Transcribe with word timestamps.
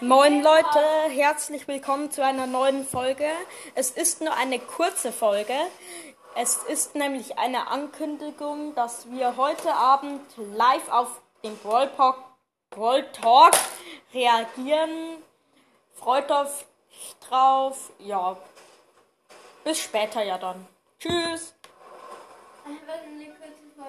Moin 0.00 0.42
Leute, 0.42 0.80
herzlich 1.10 1.68
willkommen 1.68 2.10
zu 2.10 2.24
einer 2.24 2.46
neuen 2.46 2.84
Folge. 2.84 3.26
Es 3.74 3.90
ist 3.90 4.20
nur 4.20 4.34
eine 4.36 4.58
kurze 4.58 5.12
Folge. 5.12 5.54
Es 6.34 6.56
ist 6.64 6.96
nämlich 6.96 7.38
eine 7.38 7.68
Ankündigung, 7.68 8.74
dass 8.74 9.10
wir 9.10 9.36
heute 9.36 9.72
Abend 9.72 10.20
live 10.36 10.88
auf 10.90 11.20
den 11.44 11.56
Brawl, 11.58 11.88
Talk, 11.96 12.16
Brawl 12.70 13.06
Talk 13.12 13.52
reagieren. 14.12 15.22
Freut 15.94 16.30
euch 16.30 16.66
drauf. 17.28 17.92
Ja, 18.00 18.36
bis 19.62 19.80
später 19.80 20.22
ja 20.22 20.38
dann. 20.38 20.66
Tschüss. 20.98 21.54